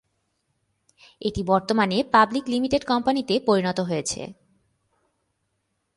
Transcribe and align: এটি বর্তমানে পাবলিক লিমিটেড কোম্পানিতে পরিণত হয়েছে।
এটি 1.21 1.41
বর্তমানে 1.43 1.97
পাবলিক 2.13 2.45
লিমিটেড 2.47 2.83
কোম্পানিতে 2.85 3.33
পরিণত 3.47 3.79
হয়েছে। 3.79 4.21